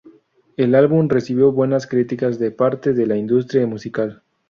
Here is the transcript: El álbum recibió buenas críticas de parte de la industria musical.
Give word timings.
El 0.57 0.73
álbum 0.73 1.09
recibió 1.09 1.51
buenas 1.51 1.85
críticas 1.85 2.39
de 2.39 2.49
parte 2.49 2.93
de 2.93 3.05
la 3.05 3.17
industria 3.17 3.67
musical. 3.67 4.23